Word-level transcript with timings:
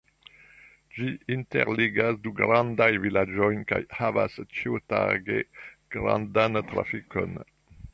Ĝi 0.95 1.09
interligas 1.35 2.17
du 2.23 2.33
grandajn 2.41 2.99
vilaĝojn 3.05 3.63
kaj 3.75 3.81
havas 4.01 4.41
ĉiutage 4.59 5.41
grandan 5.97 6.63
trafikon. 6.75 7.43